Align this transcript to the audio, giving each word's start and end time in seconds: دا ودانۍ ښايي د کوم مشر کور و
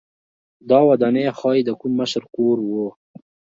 دا 0.69 0.79
ودانۍ 0.89 1.25
ښايي 1.37 1.61
د 1.65 1.69
کوم 1.79 1.91
مشر 1.99 2.23
کور 2.35 2.57
و 2.63 2.71